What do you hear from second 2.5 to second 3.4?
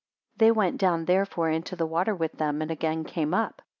and again came